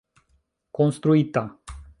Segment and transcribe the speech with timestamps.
[0.77, 1.43] konstruita